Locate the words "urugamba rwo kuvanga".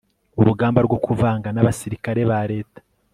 0.39-1.47